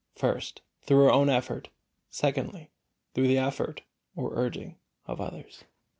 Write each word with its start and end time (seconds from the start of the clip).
First, 0.15 0.63
through 0.81 1.05
our 1.05 1.11
own 1.11 1.29
effort, 1.29 1.69
secondly, 2.09 2.71
through 3.13 3.27
the 3.27 3.37
effort 3.37 3.83
or 4.15 4.33
urging 4.35 4.79
of 5.05 5.21
others. 5.21 5.63